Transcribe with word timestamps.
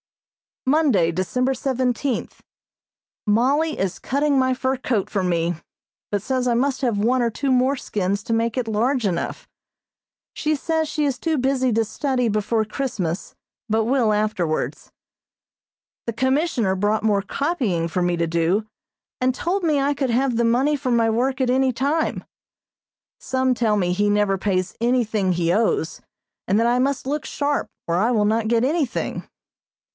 Monday, 0.65 1.11
December 1.11 1.53
seventeenth: 1.53 2.41
Mollie 3.27 3.77
is 3.77 3.99
cutting 3.99 4.37
my 4.39 4.53
fur 4.53 4.77
coat 4.77 5.09
for 5.11 5.23
me, 5.23 5.55
but 6.11 6.21
says 6.23 6.47
I 6.47 6.53
must 6.55 6.81
have 6.81 6.97
one 6.97 7.21
or 7.21 7.29
two 7.29 7.51
more 7.51 7.75
skins 7.75 8.23
to 8.23 8.33
make 8.33 8.57
it 8.57 8.67
large 8.67 9.05
enough. 9.05 9.47
She 10.33 10.55
says 10.55 10.87
she 10.87 11.05
is 11.05 11.17
too 11.19 11.37
busy 11.37 11.71
to 11.73 11.85
study 11.85 12.29
before 12.29 12.65
Christmas, 12.65 13.35
but 13.69 13.83
will 13.85 14.13
afterwards. 14.13 14.91
The 16.07 16.13
Commissioner 16.13 16.75
brought 16.75 17.03
more 17.03 17.21
copying 17.23 17.87
for 17.87 18.01
me 18.01 18.15
to 18.17 18.27
do, 18.27 18.65
and 19.19 19.35
told 19.35 19.63
me 19.63 19.79
I 19.79 19.93
could 19.93 20.09
have 20.11 20.35
the 20.35 20.45
money 20.45 20.75
for 20.75 20.91
my 20.91 21.09
work 21.09 21.41
at 21.41 21.49
any 21.49 21.71
time. 21.73 22.23
Some 23.19 23.53
tell 23.53 23.77
me 23.77 23.93
he 23.93 24.09
never 24.09 24.37
pays 24.37 24.75
anything 24.79 25.33
he 25.33 25.51
owes, 25.53 26.01
and 26.47 26.59
that 26.59 26.67
I 26.67 26.79
must 26.79 27.05
look 27.07 27.25
sharp 27.25 27.69
or 27.87 27.97
I 27.97 28.09
will 28.11 28.25
not 28.25 28.47
get 28.47 28.63
anything. 28.63 29.27